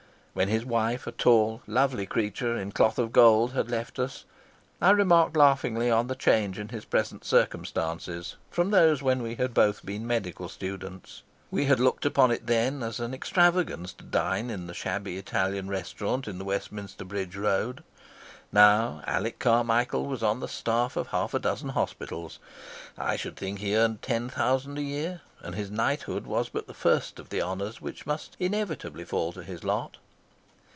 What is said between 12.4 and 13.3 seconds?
then as an